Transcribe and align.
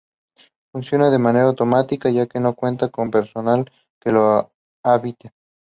Funciona 0.71 1.11
de 1.11 1.19
manera 1.19 1.45
automática, 1.45 2.09
ya 2.09 2.25
que 2.25 2.39
no 2.39 2.55
cuenta 2.55 2.89
con 2.89 3.11
personal 3.11 3.71
que 3.99 4.09
lo 4.11 4.51
habite. 4.83 5.31